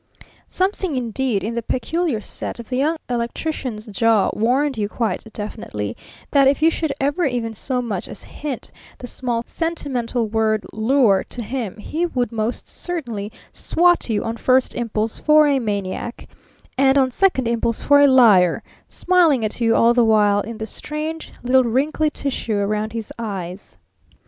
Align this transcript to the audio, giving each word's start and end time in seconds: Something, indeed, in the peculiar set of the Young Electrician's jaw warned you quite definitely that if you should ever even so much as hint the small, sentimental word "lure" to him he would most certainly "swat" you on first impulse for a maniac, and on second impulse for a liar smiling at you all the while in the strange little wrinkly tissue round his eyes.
Something, 0.47 0.95
indeed, 0.97 1.43
in 1.43 1.53
the 1.53 1.61
peculiar 1.61 2.21
set 2.21 2.59
of 2.59 2.69
the 2.69 2.77
Young 2.77 2.97
Electrician's 3.07 3.85
jaw 3.85 4.31
warned 4.33 4.75
you 4.75 4.89
quite 4.89 5.23
definitely 5.31 5.95
that 6.31 6.47
if 6.47 6.63
you 6.63 6.71
should 6.71 6.91
ever 6.99 7.25
even 7.25 7.53
so 7.53 7.83
much 7.83 8.07
as 8.07 8.23
hint 8.23 8.71
the 8.97 9.05
small, 9.05 9.43
sentimental 9.45 10.27
word 10.27 10.65
"lure" 10.73 11.23
to 11.29 11.43
him 11.43 11.77
he 11.77 12.07
would 12.07 12.31
most 12.31 12.67
certainly 12.67 13.31
"swat" 13.53 14.09
you 14.09 14.23
on 14.23 14.37
first 14.37 14.73
impulse 14.73 15.19
for 15.19 15.45
a 15.45 15.59
maniac, 15.59 16.27
and 16.79 16.97
on 16.97 17.11
second 17.11 17.47
impulse 17.47 17.83
for 17.83 17.99
a 18.01 18.07
liar 18.07 18.63
smiling 18.87 19.45
at 19.45 19.61
you 19.61 19.75
all 19.75 19.93
the 19.93 20.03
while 20.03 20.41
in 20.41 20.57
the 20.57 20.65
strange 20.65 21.31
little 21.43 21.63
wrinkly 21.71 22.09
tissue 22.09 22.57
round 22.63 22.91
his 22.91 23.13
eyes. 23.19 23.77